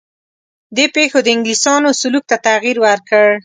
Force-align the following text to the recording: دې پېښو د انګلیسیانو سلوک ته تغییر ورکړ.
دې 0.75 0.85
پېښو 0.95 1.19
د 1.23 1.27
انګلیسیانو 1.35 1.89
سلوک 2.01 2.23
ته 2.31 2.37
تغییر 2.47 2.77
ورکړ. 2.85 3.25